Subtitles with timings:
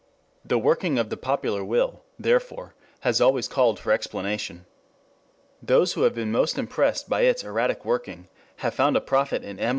[0.43, 4.65] The working of the popular will, therefore, has always called for explanation.
[5.61, 9.59] Those who have been most impressed by its erratic working have found a prophet in
[9.59, 9.69] M.